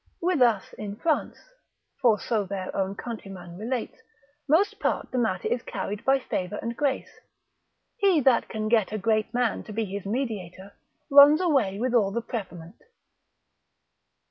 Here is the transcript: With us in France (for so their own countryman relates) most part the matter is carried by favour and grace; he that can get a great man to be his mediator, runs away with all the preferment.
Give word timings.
With 0.19 0.41
us 0.41 0.73
in 0.79 0.95
France 0.95 1.37
(for 2.01 2.19
so 2.19 2.43
their 2.43 2.75
own 2.75 2.95
countryman 2.95 3.59
relates) 3.59 3.97
most 4.49 4.79
part 4.79 5.11
the 5.11 5.19
matter 5.19 5.47
is 5.47 5.61
carried 5.61 6.03
by 6.03 6.17
favour 6.17 6.57
and 6.59 6.75
grace; 6.75 7.19
he 7.97 8.19
that 8.21 8.49
can 8.49 8.67
get 8.67 8.91
a 8.91 8.97
great 8.97 9.31
man 9.31 9.61
to 9.65 9.71
be 9.71 9.85
his 9.85 10.07
mediator, 10.07 10.73
runs 11.11 11.39
away 11.39 11.77
with 11.77 11.93
all 11.93 12.09
the 12.09 12.23
preferment. 12.23 12.81